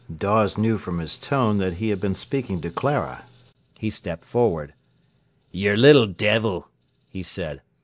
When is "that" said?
1.57-1.73